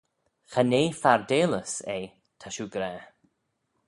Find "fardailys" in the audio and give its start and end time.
1.01-1.73